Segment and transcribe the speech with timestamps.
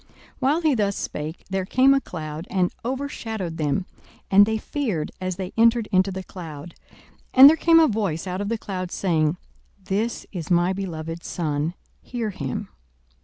[0.01, 0.09] 42:009:034
[0.39, 3.85] While he thus spake, there came a cloud, and overshadowed them:
[4.31, 6.73] and they feared as they entered into the cloud.
[7.35, 9.37] 42:009:035 And there came a voice out of the cloud, saying,
[9.79, 12.69] This is my beloved Son: hear him.